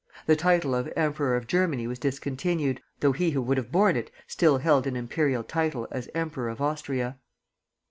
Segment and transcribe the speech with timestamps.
[0.25, 4.09] The title of Emperor of Germany was discontinued, though he who would have borne it
[4.25, 7.19] still held an imperial title as Emperor of Austria.